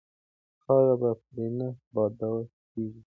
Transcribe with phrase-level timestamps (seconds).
[0.63, 2.99] خاورې به پرې نه بادول کیږي.